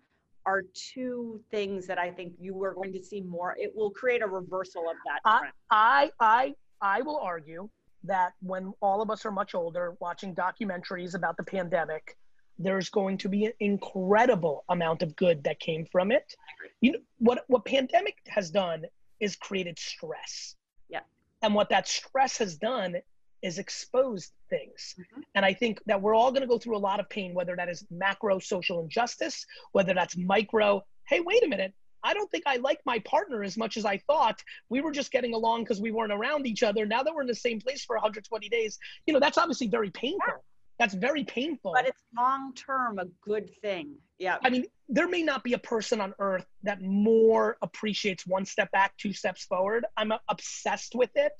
are 0.46 0.62
two 0.74 1.40
things 1.50 1.86
that 1.86 1.98
i 1.98 2.10
think 2.10 2.32
you 2.38 2.62
are 2.62 2.74
going 2.74 2.92
to 2.92 3.02
see 3.02 3.20
more 3.20 3.56
it 3.58 3.72
will 3.74 3.90
create 3.90 4.22
a 4.22 4.26
reversal 4.26 4.82
of 4.88 4.96
that 5.06 5.38
trend. 5.38 5.52
i 5.70 6.10
i 6.20 6.54
i 6.80 7.00
will 7.02 7.18
argue 7.18 7.68
that 8.04 8.32
when 8.40 8.72
all 8.80 9.00
of 9.00 9.10
us 9.10 9.24
are 9.24 9.30
much 9.30 9.54
older 9.54 9.94
watching 10.00 10.34
documentaries 10.34 11.14
about 11.14 11.36
the 11.36 11.44
pandemic 11.44 12.16
there's 12.58 12.90
going 12.90 13.18
to 13.18 13.28
be 13.28 13.46
an 13.46 13.52
incredible 13.60 14.64
amount 14.68 15.02
of 15.02 15.16
good 15.16 15.44
that 15.44 15.58
came 15.60 15.86
from 15.86 16.12
it. 16.12 16.34
You 16.80 16.92
know 16.92 16.98
what 17.18 17.44
what 17.48 17.64
pandemic 17.64 18.16
has 18.26 18.50
done 18.50 18.84
is 19.20 19.36
created 19.36 19.78
stress. 19.78 20.54
Yeah. 20.88 21.00
And 21.42 21.54
what 21.54 21.70
that 21.70 21.88
stress 21.88 22.38
has 22.38 22.56
done 22.56 22.96
is 23.42 23.58
exposed 23.58 24.32
things. 24.52 24.94
Mm-hmm. 24.98 25.20
And 25.34 25.44
I 25.44 25.54
think 25.54 25.80
that 25.86 26.00
we're 26.00 26.14
all 26.14 26.30
going 26.30 26.42
to 26.42 26.48
go 26.48 26.58
through 26.58 26.76
a 26.76 26.84
lot 26.90 27.00
of 27.00 27.08
pain 27.08 27.34
whether 27.34 27.56
that 27.56 27.68
is 27.68 27.84
macro 27.90 28.38
social 28.38 28.80
injustice, 28.80 29.46
whether 29.72 29.94
that's 29.94 30.16
micro, 30.16 30.82
hey, 31.08 31.20
wait 31.20 31.42
a 31.44 31.48
minute, 31.48 31.72
I 32.04 32.14
don't 32.14 32.30
think 32.30 32.44
I 32.46 32.56
like 32.56 32.80
my 32.84 32.98
partner 33.00 33.42
as 33.42 33.56
much 33.56 33.76
as 33.76 33.84
I 33.84 33.98
thought. 34.08 34.42
We 34.68 34.80
were 34.80 34.90
just 34.90 35.12
getting 35.12 35.34
along 35.34 35.64
because 35.64 35.80
we 35.80 35.92
weren't 35.92 36.12
around 36.12 36.46
each 36.46 36.62
other. 36.62 36.84
Now 36.84 37.02
that 37.02 37.14
we're 37.14 37.22
in 37.22 37.28
the 37.28 37.34
same 37.34 37.60
place 37.60 37.84
for 37.84 37.96
120 37.96 38.48
days, 38.48 38.78
you 39.06 39.14
know, 39.14 39.20
that's 39.20 39.38
obviously 39.38 39.68
very 39.68 39.90
painful. 39.90 40.20
Yeah. 40.26 40.34
That's 40.78 40.94
very 40.94 41.22
painful. 41.22 41.72
But 41.74 41.86
it's 41.86 42.02
long 42.16 42.54
term 42.54 42.98
a 42.98 43.04
good 43.22 43.50
thing. 43.60 43.94
Yeah. 44.18 44.38
I 44.42 44.50
mean, 44.50 44.64
there 44.88 45.08
may 45.08 45.22
not 45.22 45.44
be 45.44 45.52
a 45.52 45.58
person 45.58 46.00
on 46.00 46.12
earth 46.18 46.46
that 46.64 46.82
more 46.82 47.56
appreciates 47.62 48.26
one 48.26 48.44
step 48.44 48.70
back, 48.72 48.96
two 48.96 49.12
steps 49.12 49.44
forward. 49.44 49.86
I'm 49.96 50.12
obsessed 50.28 50.94
with 50.96 51.10
it. 51.14 51.32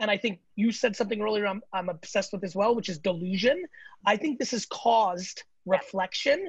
And 0.00 0.10
I 0.10 0.16
think 0.16 0.40
you 0.56 0.72
said 0.72 0.96
something 0.96 1.20
earlier 1.20 1.46
I'm, 1.46 1.62
I'm 1.72 1.88
obsessed 1.88 2.32
with 2.32 2.42
as 2.42 2.56
well, 2.56 2.74
which 2.74 2.88
is 2.88 2.98
delusion. 2.98 3.64
I 4.06 4.16
think 4.16 4.38
this 4.38 4.50
has 4.52 4.66
caused 4.66 5.44
reflection. 5.66 6.48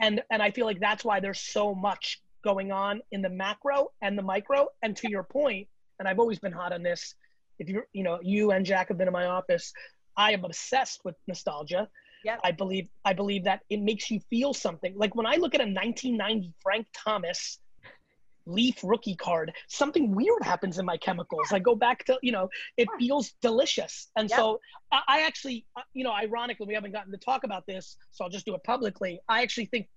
And, 0.00 0.22
and 0.30 0.40
I 0.40 0.52
feel 0.52 0.66
like 0.66 0.80
that's 0.80 1.04
why 1.04 1.20
there's 1.20 1.40
so 1.40 1.74
much 1.74 2.22
going 2.44 2.72
on 2.72 3.00
in 3.10 3.22
the 3.22 3.28
macro 3.28 3.88
and 4.02 4.16
the 4.16 4.22
micro. 4.22 4.68
And 4.82 4.96
to 4.96 5.10
your 5.10 5.24
point, 5.24 5.68
and 5.98 6.08
I've 6.08 6.18
always 6.18 6.40
been 6.40 6.52
hot 6.52 6.72
on 6.72 6.82
this. 6.82 7.14
If 7.58 7.68
you're 7.68 7.86
you 7.92 8.02
know 8.02 8.18
you 8.22 8.50
and 8.50 8.66
Jack 8.66 8.88
have 8.88 8.98
been 8.98 9.06
in 9.06 9.12
my 9.12 9.26
office, 9.26 9.72
I 10.16 10.32
am 10.32 10.44
obsessed 10.44 11.04
with 11.04 11.14
nostalgia. 11.28 11.88
Yeah. 12.24 12.38
I 12.42 12.50
believe 12.50 12.88
I 13.04 13.12
believe 13.12 13.44
that 13.44 13.60
it 13.70 13.80
makes 13.80 14.10
you 14.10 14.20
feel 14.30 14.52
something. 14.52 14.94
Like 14.96 15.14
when 15.14 15.26
I 15.26 15.36
look 15.36 15.54
at 15.54 15.60
a 15.60 15.64
1990 15.64 16.54
Frank 16.60 16.86
Thomas 16.92 17.58
Leaf 18.46 18.80
rookie 18.82 19.14
card, 19.14 19.52
something 19.68 20.14
weird 20.14 20.42
happens 20.42 20.78
in 20.78 20.86
my 20.86 20.96
chemicals. 20.96 21.52
I 21.52 21.58
go 21.58 21.74
back 21.74 22.04
to, 22.06 22.18
you 22.22 22.32
know, 22.32 22.48
it 22.76 22.88
feels 22.98 23.32
delicious. 23.40 24.10
And 24.16 24.30
so 24.30 24.60
I, 24.90 25.22
actually, 25.22 25.66
uh, 25.76 25.82
you 25.94 26.04
know, 26.04 26.12
ironically, 26.12 26.66
we 26.66 26.74
haven't 26.74 26.92
gotten 26.92 27.12
to 27.12 27.18
talk 27.18 27.44
about 27.44 27.66
this, 27.66 27.96
so 28.10 28.24
I'll 28.24 28.30
just 28.30 28.46
do 28.46 28.54
it 28.54 28.64
publicly. 28.64 29.20
I 29.28 29.42
actually 29.42 29.66
think 29.66 29.88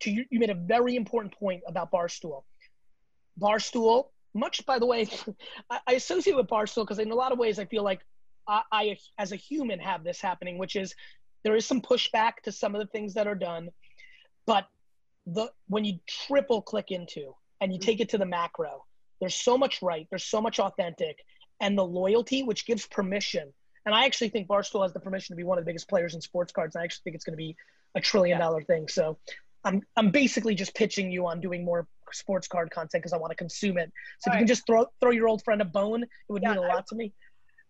to 0.00 0.10
you, 0.10 0.24
you 0.30 0.38
made 0.38 0.50
a 0.50 0.54
very 0.54 0.96
important 0.96 1.34
point 1.34 1.62
about 1.66 1.90
Barstool. 1.90 2.44
Barstool, 3.40 4.10
much 4.34 4.64
by 4.66 4.78
the 4.78 4.86
way, 4.86 5.08
I, 5.70 5.80
I 5.86 5.92
associate 5.94 6.36
with 6.36 6.46
Barstool 6.46 6.82
because 6.82 6.98
in 6.98 7.10
a 7.10 7.14
lot 7.14 7.32
of 7.32 7.38
ways 7.38 7.58
I 7.58 7.64
feel 7.64 7.82
like 7.82 8.00
I, 8.46 8.62
I, 8.70 8.96
as 9.18 9.32
a 9.32 9.36
human 9.36 9.78
have 9.80 10.04
this 10.04 10.20
happening, 10.20 10.58
which 10.58 10.76
is 10.76 10.94
there 11.44 11.56
is 11.56 11.66
some 11.66 11.80
pushback 11.80 12.32
to 12.44 12.52
some 12.52 12.74
of 12.74 12.80
the 12.80 12.86
things 12.86 13.14
that 13.14 13.26
are 13.26 13.34
done, 13.34 13.68
but 14.46 14.66
the 15.26 15.50
when 15.68 15.84
you 15.84 15.98
triple 16.06 16.62
click 16.62 16.90
into 16.90 17.34
and 17.60 17.72
you 17.72 17.78
take 17.78 18.00
it 18.00 18.10
to 18.10 18.18
the 18.18 18.26
macro, 18.26 18.84
there's 19.20 19.34
so 19.34 19.56
much 19.56 19.82
right, 19.82 20.06
there's 20.10 20.24
so 20.24 20.40
much 20.40 20.58
authentic, 20.58 21.18
and 21.60 21.76
the 21.76 21.84
loyalty, 21.84 22.42
which 22.42 22.66
gives 22.66 22.86
permission. 22.86 23.52
And 23.84 23.94
I 23.94 24.04
actually 24.04 24.30
think 24.30 24.48
Barstool 24.48 24.82
has 24.82 24.92
the 24.92 25.00
permission 25.00 25.34
to 25.34 25.36
be 25.36 25.44
one 25.44 25.58
of 25.58 25.64
the 25.64 25.68
biggest 25.68 25.88
players 25.88 26.14
in 26.14 26.20
sports 26.20 26.52
cards. 26.52 26.74
I 26.74 26.82
actually 26.82 27.02
think 27.04 27.16
it's 27.16 27.24
going 27.24 27.34
to 27.34 27.38
be 27.38 27.56
a 27.94 28.00
trillion 28.00 28.38
dollar 28.38 28.62
thing. 28.62 28.88
So 28.88 29.18
I'm 29.64 29.82
I'm 29.96 30.10
basically 30.10 30.54
just 30.54 30.74
pitching 30.74 31.10
you 31.10 31.26
on 31.26 31.40
doing 31.40 31.64
more 31.64 31.86
sports 32.12 32.46
card 32.48 32.70
content 32.70 33.02
because 33.02 33.12
I 33.12 33.16
want 33.16 33.30
to 33.30 33.36
consume 33.36 33.78
it. 33.78 33.92
So 34.20 34.30
All 34.30 34.32
if 34.32 34.36
you 34.36 34.40
can 34.40 34.48
just 34.48 34.66
throw 34.66 34.86
throw 35.00 35.10
your 35.10 35.28
old 35.28 35.42
friend 35.44 35.60
a 35.60 35.64
bone, 35.64 36.02
it 36.02 36.08
would 36.28 36.42
yeah, 36.42 36.50
mean 36.50 36.58
a 36.58 36.62
lot 36.62 36.78
I, 36.78 36.84
to 36.88 36.94
me. 36.94 37.12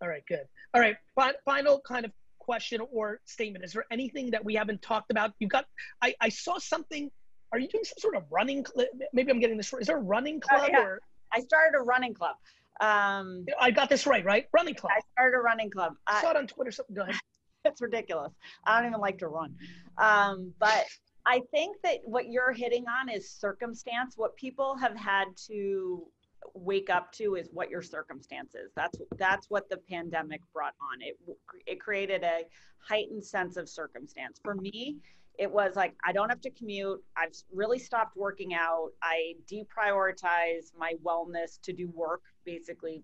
All 0.03 0.09
right, 0.09 0.23
good. 0.29 0.47
All 0.75 0.81
right, 0.81 0.97
final 1.45 1.81
kind 1.81 2.05
of 2.05 2.13
question 2.39 2.81
or 2.93 3.21
statement. 3.25 3.65
Is 3.65 3.73
there 3.73 3.85
anything 3.91 4.31
that 4.31 4.45
we 4.45 4.55
haven't 4.55 4.83
talked 4.83 5.11
about? 5.11 5.33
You 5.39 5.49
got 5.49 5.67
I 6.03 6.15
I 6.21 6.29
saw 6.29 6.59
something. 6.59 7.11
Are 7.53 7.59
you 7.59 7.69
doing 7.69 7.85
some 7.85 7.99
sort 7.99 8.17
of 8.17 8.25
running? 8.31 8.65
Cl- 8.65 8.89
maybe 9.13 9.31
I'm 9.31 9.41
getting 9.41 9.57
this. 9.57 9.73
Is 9.73 9.87
there 9.87 9.99
a 9.99 10.01
running 10.01 10.43
uh, 10.51 10.57
club 10.57 10.69
yeah. 10.73 10.83
or? 10.83 11.01
I 11.33 11.41
started 11.41 11.77
a 11.77 11.83
running 11.83 12.15
club. 12.15 12.37
Um, 12.81 13.47
I 13.61 13.71
got 13.71 13.89
this 13.89 14.07
right, 14.07 14.25
right? 14.25 14.47
Running 14.53 14.75
club. 14.75 14.93
I 14.97 15.01
started 15.13 15.37
a 15.37 15.41
running 15.41 15.71
club. 15.71 15.95
I 16.07 16.21
saw 16.21 16.31
it 16.31 16.37
on 16.37 16.47
Twitter. 16.47 16.71
Something. 16.71 16.97
Go 16.97 17.03
ahead. 17.03 17.17
it's 17.65 17.81
ridiculous. 17.81 18.33
I 18.65 18.81
don't 18.81 18.91
even 18.91 19.01
like 19.01 19.19
to 19.19 19.29
run. 19.29 19.55
Um, 19.99 20.53
but 20.59 20.85
I 21.25 21.41
think 21.51 21.77
that 21.83 21.99
what 22.05 22.29
you're 22.29 22.53
hitting 22.53 22.85
on 22.87 23.09
is 23.09 23.31
circumstance. 23.31 24.15
What 24.17 24.37
people 24.37 24.77
have 24.77 24.97
had 24.97 25.25
to 25.49 26.07
wake 26.55 26.91
up 26.91 27.13
to 27.13 27.35
is 27.35 27.49
what 27.53 27.71
your 27.71 27.83
circumstances. 27.83 28.71
That's 28.77 28.99
that's 29.17 29.51
what 29.51 29.69
the 29.69 29.79
pandemic 29.79 30.41
brought 30.53 30.75
on. 30.81 31.01
It 31.01 31.19
it 31.67 31.81
created 31.81 32.23
a 32.23 32.43
heightened 32.79 33.25
sense 33.25 33.57
of 33.57 33.69
circumstance. 33.69 34.39
For 34.43 34.55
me, 34.55 34.99
it 35.39 35.51
was 35.51 35.77
like 35.77 35.95
I 36.05 36.13
don't 36.13 36.29
have 36.29 36.41
to 36.43 36.51
commute. 36.51 37.03
I've 37.17 37.33
really 37.53 37.79
stopped 37.79 38.17
working 38.17 38.55
out. 38.55 38.91
I 39.03 39.35
deprioritize 39.51 40.73
my 40.79 40.95
wellness 41.05 41.61
to 41.63 41.73
do 41.73 41.89
work 41.95 42.23
basically 42.45 43.03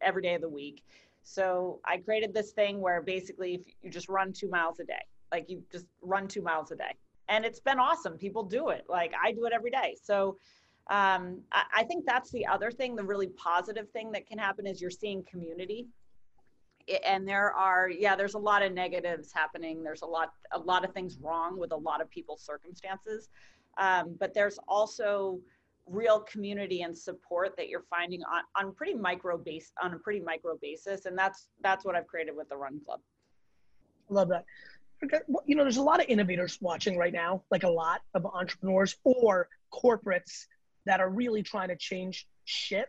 every 0.00 0.22
day 0.22 0.34
of 0.34 0.42
the 0.42 0.48
week. 0.48 0.84
So 1.22 1.80
I 1.84 1.96
created 1.98 2.32
this 2.32 2.52
thing 2.52 2.80
where 2.80 3.02
basically 3.02 3.54
if 3.54 3.60
you 3.82 3.90
just 3.90 4.08
run 4.08 4.32
2 4.32 4.48
miles 4.48 4.78
a 4.80 4.84
day. 4.84 4.94
Like 5.32 5.50
you 5.50 5.62
just 5.72 5.86
run 6.02 6.28
2 6.28 6.40
miles 6.40 6.70
a 6.70 6.76
day 6.76 6.94
and 7.28 7.44
it's 7.44 7.60
been 7.60 7.78
awesome. 7.78 8.16
People 8.16 8.42
do 8.42 8.68
it. 8.68 8.84
Like 8.88 9.12
I 9.22 9.32
do 9.32 9.44
it 9.46 9.52
every 9.52 9.70
day. 9.70 9.96
So 10.02 10.36
um, 10.88 11.40
I, 11.52 11.64
I 11.78 11.84
think 11.84 12.04
that's 12.06 12.30
the 12.30 12.46
other 12.46 12.70
thing. 12.70 12.94
The 12.94 13.04
really 13.04 13.28
positive 13.28 13.90
thing 13.90 14.12
that 14.12 14.26
can 14.26 14.38
happen 14.38 14.66
is 14.66 14.80
you're 14.80 14.90
seeing 14.90 15.24
community 15.24 15.88
and 17.04 17.26
there 17.26 17.52
are 17.52 17.88
yeah 17.88 18.14
there's 18.14 18.34
a 18.34 18.38
lot 18.38 18.62
of 18.62 18.72
negatives 18.72 19.32
happening. 19.32 19.82
There's 19.82 20.02
a 20.02 20.06
lot 20.06 20.32
a 20.52 20.58
lot 20.58 20.84
of 20.84 20.92
things 20.92 21.18
wrong 21.20 21.58
with 21.58 21.72
a 21.72 21.76
lot 21.76 22.00
of 22.00 22.10
people's 22.10 22.42
circumstances. 22.42 23.28
Um, 23.78 24.16
but 24.18 24.32
there's 24.32 24.58
also 24.68 25.38
real 25.86 26.20
community 26.20 26.82
and 26.82 26.96
support 26.96 27.56
that 27.56 27.68
you're 27.68 27.84
finding 27.88 28.22
on, 28.24 28.42
on 28.56 28.74
pretty 28.74 28.94
micro 28.94 29.38
base 29.38 29.72
on 29.82 29.94
a 29.94 29.98
pretty 29.98 30.20
micro 30.20 30.56
basis. 30.60 31.06
And 31.06 31.16
that's 31.16 31.48
that's 31.62 31.84
what 31.84 31.94
i've 31.94 32.06
created 32.06 32.36
with 32.36 32.48
the 32.48 32.56
run 32.56 32.80
club. 32.84 33.00
I 34.10 34.14
love 34.14 34.28
that. 34.28 34.44
You 35.44 35.56
know, 35.56 35.62
there's 35.62 35.76
a 35.76 35.82
lot 35.82 36.00
of 36.00 36.06
innovators 36.08 36.58
watching 36.62 36.96
right 36.96 37.12
now, 37.12 37.42
like 37.50 37.64
a 37.64 37.70
lot 37.70 38.00
of 38.14 38.24
entrepreneurs 38.24 38.96
or 39.04 39.48
corporates 39.70 40.46
that 40.86 41.00
are 41.00 41.10
really 41.10 41.42
trying 41.42 41.68
to 41.68 41.76
change 41.76 42.26
shit. 42.46 42.88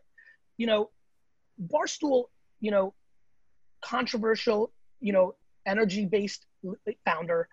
You 0.56 0.68
know, 0.68 0.90
Barstool, 1.62 2.26
you 2.62 2.72
know, 2.72 2.94
controversial, 3.82 4.72
you 5.00 5.14
know, 5.14 5.36
energy 5.66 6.06
based 6.06 6.46
founder, 7.06 7.48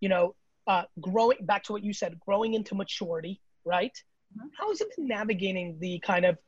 you 0.00 0.08
know, 0.08 0.34
uh, 0.66 0.82
growing 1.00 1.38
back 1.42 1.62
to 1.64 1.72
what 1.72 1.82
you 1.82 1.92
said, 1.92 2.18
growing 2.20 2.54
into 2.54 2.74
maturity, 2.74 3.40
right? 3.64 3.92
Mm-hmm. 4.36 4.48
How 4.58 4.68
has 4.68 4.80
it 4.80 4.94
been 4.96 5.08
navigating 5.08 5.78
the 5.80 5.98
kind 6.00 6.24
of, 6.24 6.38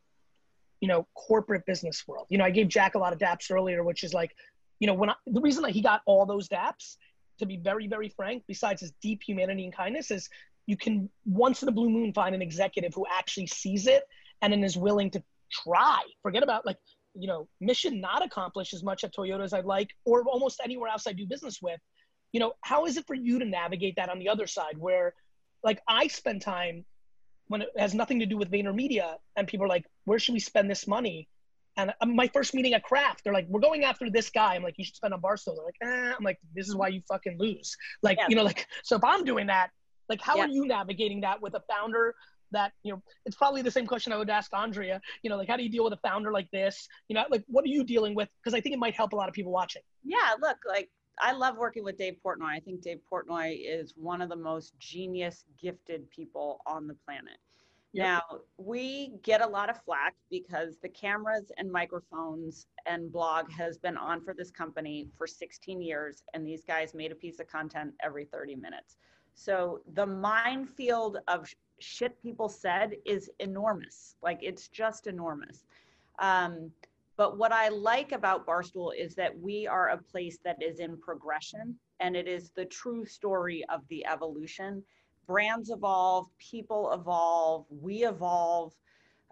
you 0.81 0.89
know, 0.89 1.07
corporate 1.15 1.65
business 1.67 2.07
world? 2.07 2.27
You 2.29 2.39
know, 2.39 2.45
I 2.45 2.51
gave 2.51 2.69
Jack 2.69 2.95
a 2.95 2.99
lot 2.99 3.13
of 3.13 3.19
daps 3.19 3.51
earlier, 3.51 3.83
which 3.85 4.05
is 4.05 4.13
like, 4.13 4.35
you 4.81 4.87
know, 4.87 4.95
when 4.95 5.11
I, 5.11 5.15
the 5.27 5.41
reason 5.41 5.63
that 5.63 5.73
he 5.73 5.81
got 5.81 6.03
all 6.07 6.27
those 6.27 6.49
daps 6.49 6.97
to 7.39 7.47
be 7.47 7.57
very, 7.57 7.87
very 7.87 8.09
frank, 8.09 8.45
besides 8.47 8.81
his 8.81 8.93
deep 9.01 9.23
humanity 9.27 9.65
and 9.65 9.75
kindness, 9.75 10.11
is 10.11 10.29
you 10.67 10.77
can 10.77 11.09
once 11.25 11.63
in 11.63 11.69
a 11.69 11.73
blue 11.73 11.91
moon 11.91 12.13
find 12.13 12.35
an 12.35 12.43
executive 12.43 12.93
who 12.95 13.07
actually 13.13 13.47
sees 13.47 13.87
it 13.87 14.05
and 14.43 14.53
then 14.53 14.63
is 14.63 14.77
willing 14.77 15.11
to 15.11 15.23
try. 15.51 16.03
Forget 16.23 16.43
about 16.43 16.67
like, 16.67 16.79
you 17.15 17.27
know, 17.27 17.49
mission 17.61 18.01
not 18.01 18.25
accomplished 18.25 18.75
as 18.75 18.83
much 18.83 19.05
at 19.05 19.15
Toyota 19.15 19.45
as 19.45 19.53
I'd 19.53 19.65
like, 19.65 19.91
or 20.05 20.25
almost 20.25 20.61
anywhere 20.65 20.91
else 20.91 21.07
I 21.07 21.13
do 21.13 21.27
business 21.27 21.61
with. 21.61 21.81
You 22.33 22.41
know, 22.41 22.55
how 22.63 22.87
is 22.87 22.97
it 22.97 23.07
for 23.07 23.15
you 23.15 23.39
to 23.39 23.45
navigate 23.45 23.97
that 23.97 24.09
on 24.09 24.19
the 24.19 24.29
other 24.29 24.47
side 24.47 24.79
where 24.79 25.15
like 25.63 25.81
I 25.87 26.07
spend 26.09 26.43
time 26.43 26.85
when 27.49 27.63
it 27.63 27.69
has 27.77 27.95
nothing 27.95 28.21
to 28.21 28.27
do 28.27 28.37
with 28.37 28.51
VaynerMedia 28.51 29.17
and 29.37 29.47
people 29.47 29.67
are 29.67 29.69
like, 29.69 29.85
where 30.05 30.19
should 30.19 30.33
we 30.33 30.41
spend 30.41 30.71
this 30.71 30.87
money? 30.87 31.29
And 31.77 31.93
my 32.05 32.29
first 32.29 32.55
meeting 32.55 32.75
at 32.75 32.83
Kraft, 32.83 33.25
they're 33.25 33.33
like, 33.33 33.47
"We're 33.49 33.61
going 33.61 33.85
after 33.85 34.11
this 34.11 34.29
guy." 34.29 34.55
I'm 34.55 34.63
like, 34.63 34.75
"You 34.77 34.85
should 34.85 34.97
spend 34.97 35.15
on 35.15 35.23
Barstool." 35.23 35.57
They're 35.57 35.65
like, 35.65 35.77
eh. 35.83 36.15
"I'm 36.15 36.23
like, 36.23 36.39
this 36.55 36.69
is 36.69 36.77
why 36.77 36.89
you 36.89 37.01
fucking 37.09 37.39
lose." 37.39 37.75
Like, 38.03 38.19
yeah. 38.19 38.27
you 38.29 38.37
know, 38.37 38.43
like, 38.43 38.67
so 38.85 38.97
if 38.97 39.03
I'm 39.03 39.25
doing 39.25 39.47
that, 39.47 39.71
like, 40.11 40.21
how 40.21 40.37
yeah. 40.37 40.45
are 40.45 40.49
you 40.49 40.67
navigating 40.67 41.23
that 41.23 41.41
with 41.41 41.55
a 41.55 41.63
founder 41.71 42.15
that 42.53 42.73
you 42.83 42.93
know? 42.93 43.03
It's 43.27 43.37
probably 43.37 43.63
the 43.63 43.71
same 43.71 43.87
question 43.87 44.13
I 44.13 44.17
would 44.17 44.31
ask 44.31 44.53
Andrea. 44.55 45.01
You 45.23 45.31
know, 45.31 45.37
like, 45.37 45.49
how 45.49 45.57
do 45.57 45.63
you 45.63 45.71
deal 45.71 45.85
with 45.85 45.93
a 45.93 45.99
founder 46.09 46.33
like 46.33 46.51
this? 46.51 46.89
You 47.09 47.15
know, 47.15 47.25
like, 47.31 47.45
what 47.49 47.65
are 47.65 47.69
you 47.69 47.85
dealing 47.85 48.15
with? 48.15 48.29
Because 48.43 48.55
I 48.55 48.61
think 48.61 48.75
it 48.75 48.79
might 48.79 48.95
help 48.95 49.13
a 49.13 49.17
lot 49.17 49.29
of 49.29 49.35
people 49.35 49.53
watching. 49.53 49.83
Yeah, 50.05 50.35
look, 50.41 50.59
like, 50.67 50.91
I 51.21 51.33
love 51.33 51.57
working 51.57 51.85
with 51.85 51.99
Dave 51.99 52.17
Portnoy. 52.25 52.51
I 52.57 52.61
think 52.61 52.81
Dave 52.81 53.01
Portnoy 53.11 53.59
is 53.63 53.95
one 53.97 54.23
of 54.23 54.29
the 54.29 54.37
most 54.37 54.79
genius, 54.79 55.45
gifted 55.61 56.11
people 56.11 56.61
on 56.67 56.87
the 56.87 56.95
planet. 57.07 57.39
Yep. 57.95 58.05
Now, 58.07 58.23
we 58.57 59.13
get 59.23 59.43
a 59.43 59.47
lot 59.47 59.69
of 59.69 59.83
flack 59.85 60.15
because 60.31 60.79
the 60.79 60.89
cameras 60.89 61.53
and 61.59 61.71
microphones 61.71 62.67
and 62.87 63.13
blog 63.13 63.51
has 63.53 63.77
been 63.77 63.99
on 63.99 64.25
for 64.25 64.33
this 64.33 64.51
company 64.51 65.11
for 65.19 65.27
16 65.27 65.83
years, 65.83 66.23
and 66.33 66.47
these 66.47 66.65
guys 66.65 66.95
made 66.95 67.13
a 67.13 67.15
piece 67.15 67.39
of 67.39 67.49
content 67.49 67.93
every 68.03 68.25
30 68.25 68.57
minutes. 68.57 68.97
So 69.35 69.83
the 69.93 70.07
minefield 70.07 71.19
of 71.29 71.47
shit 71.83 72.21
people 72.23 72.49
said 72.49 72.93
is 73.05 73.31
enormous. 73.41 74.17
Like, 74.23 74.39
it's 74.43 74.69
just 74.69 75.07
enormous. 75.07 75.65
Um, 76.19 76.71
but 77.17 77.37
what 77.37 77.53
I 77.53 77.69
like 77.69 78.13
about 78.13 78.47
Barstool 78.47 78.93
is 78.99 79.15
that 79.17 79.39
we 79.39 79.67
are 79.67 79.91
a 79.91 79.99
place 79.99 80.39
that 80.45 80.63
is 80.63 80.79
in 80.79 80.97
progression, 80.97 81.77
and 82.01 82.17
it 82.17 82.27
is 82.27 82.51
the 82.51 82.65
true 82.65 83.05
story 83.05 83.65
of 83.69 83.83
the 83.89 84.05
evolution 84.07 84.83
brands 85.27 85.71
evolve, 85.71 86.27
people 86.39 86.93
evolve, 86.93 87.65
we 87.71 88.05
evolve. 88.05 88.73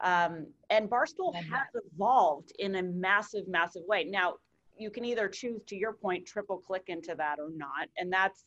Um, 0.03 0.47
and 0.71 0.89
Barstool 0.89 1.35
has 1.35 1.69
evolved 1.93 2.53
in 2.59 2.77
a 2.77 2.83
massive, 2.83 3.47
massive 3.49 3.83
way. 3.87 4.05
Now, 4.05 4.35
you 4.79 4.91
can 4.91 5.05
either 5.05 5.29
choose, 5.29 5.61
to 5.67 5.77
your 5.77 5.93
point, 5.93 6.27
triple 6.27 6.59
click 6.59 6.85
into 6.87 7.15
that 7.17 7.39
or 7.39 7.51
not. 7.55 7.89
And 7.99 8.11
that's, 8.11 8.45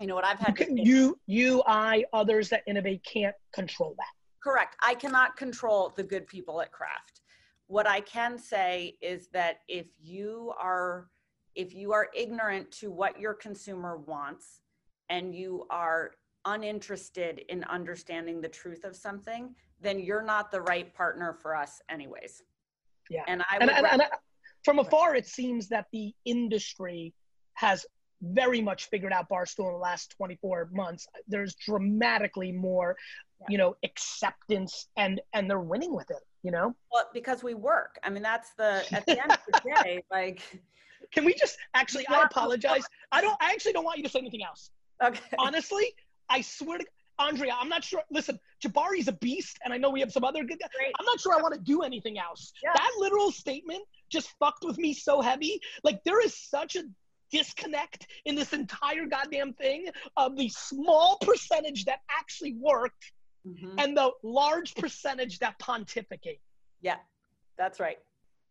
you 0.00 0.06
know, 0.06 0.14
what 0.14 0.24
I've 0.24 0.38
had. 0.38 0.56
You, 0.70 1.18
you, 1.26 1.62
I, 1.66 2.04
others 2.12 2.48
that 2.48 2.62
innovate 2.66 3.04
can't 3.04 3.34
control 3.52 3.94
that. 3.98 4.06
Correct. 4.42 4.76
I 4.82 4.94
cannot 4.94 5.36
control 5.36 5.92
the 5.94 6.02
good 6.02 6.26
people 6.26 6.62
at 6.62 6.72
Kraft. 6.72 7.20
What 7.66 7.86
I 7.86 8.00
can 8.00 8.38
say 8.38 8.96
is 9.02 9.28
that 9.28 9.58
if 9.68 9.86
you 10.02 10.52
are, 10.58 11.08
if 11.54 11.74
you 11.74 11.92
are 11.92 12.08
ignorant 12.16 12.70
to 12.72 12.90
what 12.90 13.20
your 13.20 13.34
consumer 13.34 13.98
wants 13.98 14.62
and 15.10 15.34
you 15.34 15.66
are 15.70 16.12
uninterested 16.46 17.44
in 17.50 17.62
understanding 17.64 18.40
the 18.40 18.48
truth 18.48 18.84
of 18.84 18.96
something, 18.96 19.54
then 19.82 19.98
you're 19.98 20.22
not 20.22 20.50
the 20.50 20.62
right 20.62 20.92
partner 20.94 21.34
for 21.34 21.54
us, 21.54 21.82
anyways. 21.90 22.42
Yeah. 23.10 23.24
And 23.28 23.42
I, 23.42 23.58
and, 23.60 23.70
and, 23.70 23.86
and 23.86 24.02
I, 24.02 24.06
from 24.64 24.78
afar, 24.78 25.14
it 25.14 25.26
seems 25.26 25.68
that 25.68 25.86
the 25.92 26.14
industry 26.24 27.12
has 27.54 27.84
very 28.22 28.60
much 28.60 28.88
figured 28.88 29.12
out 29.12 29.28
Barstool 29.28 29.66
in 29.66 29.72
the 29.72 29.78
last 29.78 30.14
24 30.16 30.70
months. 30.72 31.06
There's 31.28 31.54
dramatically 31.54 32.52
more, 32.52 32.96
you 33.48 33.58
know, 33.58 33.76
acceptance 33.84 34.88
and 34.96 35.20
and 35.32 35.48
they're 35.48 35.60
winning 35.60 35.94
with 35.94 36.10
it, 36.10 36.22
you 36.42 36.50
know? 36.50 36.74
Well, 36.92 37.08
because 37.12 37.42
we 37.42 37.54
work. 37.54 37.98
I 38.02 38.10
mean, 38.10 38.22
that's 38.22 38.52
the 38.56 38.84
at 38.92 39.06
the 39.06 39.22
end 39.22 39.32
of 39.32 39.38
the 39.46 39.82
day, 39.82 40.04
like 40.10 40.42
Can 41.12 41.24
we 41.24 41.34
just 41.34 41.56
actually 41.74 42.06
I 42.08 42.22
apologize. 42.22 42.84
I 43.10 43.20
don't 43.20 43.36
I 43.40 43.52
actually 43.52 43.72
don't 43.72 43.84
want 43.84 43.98
you 43.98 44.04
to 44.04 44.10
say 44.10 44.18
anything 44.18 44.44
else. 44.44 44.70
Okay. 45.02 45.20
Honestly, 45.38 45.94
I 46.28 46.42
swear 46.42 46.78
to 46.78 46.84
Andrea, 47.20 47.54
I'm 47.58 47.68
not 47.68 47.84
sure. 47.84 48.02
Listen, 48.10 48.40
Jabari's 48.60 49.08
a 49.08 49.12
beast, 49.12 49.58
and 49.64 49.74
I 49.74 49.76
know 49.76 49.90
we 49.90 50.00
have 50.00 50.10
some 50.10 50.24
other 50.24 50.42
good 50.42 50.58
guys. 50.58 50.70
I'm 50.98 51.04
not 51.04 51.20
sure 51.20 51.36
I 51.38 51.42
want 51.42 51.54
to 51.54 51.60
do 51.60 51.82
anything 51.82 52.18
else. 52.18 52.52
Yeah. 52.62 52.72
That 52.74 52.90
literal 52.98 53.30
statement 53.30 53.82
just 54.08 54.30
fucked 54.38 54.64
with 54.64 54.78
me 54.78 54.94
so 54.94 55.20
heavy. 55.20 55.60
Like, 55.84 56.02
there 56.04 56.24
is 56.24 56.34
such 56.34 56.76
a 56.76 56.82
disconnect 57.30 58.06
in 58.24 58.34
this 58.34 58.52
entire 58.52 59.06
goddamn 59.06 59.52
thing 59.54 59.86
of 60.16 60.36
the 60.36 60.48
small 60.48 61.18
percentage 61.20 61.84
that 61.86 62.00
actually 62.10 62.56
worked 62.60 63.12
mm-hmm. 63.46 63.78
and 63.78 63.96
the 63.96 64.10
large 64.22 64.74
percentage 64.74 65.38
that 65.38 65.58
pontificate. 65.58 66.40
Yeah, 66.80 66.96
that's 67.56 67.80
right. 67.80 67.98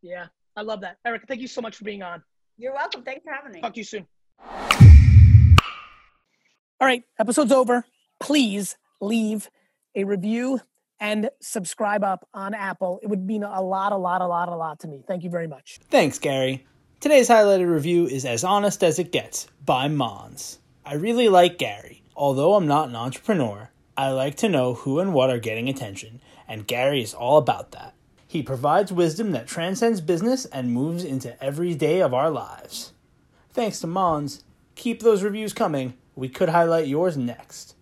Yeah, 0.01 0.27
I 0.55 0.61
love 0.61 0.81
that. 0.81 0.97
Eric, 1.05 1.23
thank 1.27 1.41
you 1.41 1.47
so 1.47 1.61
much 1.61 1.75
for 1.75 1.83
being 1.83 2.03
on. 2.03 2.23
You're 2.57 2.73
welcome. 2.73 3.03
Thanks 3.03 3.23
for 3.23 3.31
having 3.31 3.53
me. 3.53 3.61
Talk 3.61 3.73
to 3.73 3.79
you 3.79 3.83
soon. 3.83 4.07
All 6.81 6.87
right, 6.87 7.03
episode's 7.19 7.51
over. 7.51 7.85
Please 8.19 8.77
leave 9.01 9.49
a 9.95 10.03
review 10.03 10.61
and 10.99 11.29
subscribe 11.41 12.03
up 12.03 12.27
on 12.33 12.53
Apple. 12.53 12.99
It 13.01 13.07
would 13.07 13.25
mean 13.25 13.43
a 13.43 13.61
lot, 13.61 13.91
a 13.91 13.97
lot, 13.97 14.21
a 14.21 14.27
lot, 14.27 14.49
a 14.49 14.55
lot 14.55 14.79
to 14.79 14.87
me. 14.87 15.03
Thank 15.07 15.23
you 15.23 15.29
very 15.29 15.47
much. 15.47 15.79
Thanks, 15.89 16.19
Gary. 16.19 16.65
Today's 17.01 17.29
highlighted 17.29 17.71
review 17.71 18.07
is 18.07 18.25
As 18.25 18.43
Honest 18.43 18.83
as 18.83 18.99
It 18.99 19.13
Gets 19.13 19.47
by 19.63 19.87
Mons. 19.87 20.59
I 20.85 20.95
really 20.95 21.29
like 21.29 21.57
Gary. 21.57 22.03
Although 22.13 22.55
I'm 22.55 22.67
not 22.67 22.89
an 22.89 22.95
entrepreneur, 22.97 23.69
I 23.95 24.11
like 24.11 24.35
to 24.35 24.49
know 24.49 24.73
who 24.73 24.99
and 24.99 25.13
what 25.13 25.29
are 25.29 25.39
getting 25.39 25.69
attention, 25.69 26.19
and 26.45 26.67
Gary 26.67 27.01
is 27.01 27.13
all 27.13 27.37
about 27.37 27.71
that. 27.71 27.93
He 28.27 28.43
provides 28.43 28.91
wisdom 28.91 29.31
that 29.31 29.47
transcends 29.47 30.01
business 30.01 30.43
and 30.43 30.73
moves 30.73 31.05
into 31.05 31.41
every 31.41 31.73
day 31.73 32.01
of 32.01 32.13
our 32.13 32.29
lives. 32.29 32.91
Thanks 33.53 33.79
to 33.79 33.87
Mons. 33.87 34.43
Keep 34.75 35.01
those 35.01 35.23
reviews 35.23 35.53
coming. 35.53 35.93
We 36.17 36.27
could 36.27 36.49
highlight 36.49 36.87
yours 36.87 37.15
next. 37.15 37.75